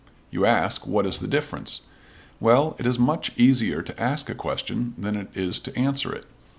You 0.31 0.47
ask 0.47 0.87
what 0.87 1.05
is 1.05 1.19
the 1.19 1.27
difference? 1.27 1.83
Well, 2.39 2.75
it 2.79 2.87
is 2.87 2.97
much 2.97 3.33
easier 3.37 3.83
to 3.83 4.01
ask 4.01 4.31
a 4.31 4.33
question 4.33 4.95
than 4.97 5.15
it 5.15 5.27
is 5.35 5.59
to 5.59 5.77
answer 5.77 6.11
it. 6.11 6.25